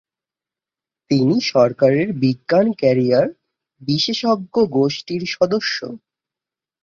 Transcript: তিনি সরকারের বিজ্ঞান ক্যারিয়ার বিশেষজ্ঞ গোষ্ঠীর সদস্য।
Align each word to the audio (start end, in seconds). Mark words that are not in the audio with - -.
তিনি 1.11 1.35
সরকারের 1.51 2.07
বিজ্ঞান 2.21 2.67
ক্যারিয়ার 2.73 3.27
বিশেষজ্ঞ 3.81 4.55
গোষ্ঠীর 4.71 5.23
সদস্য। 5.27 5.77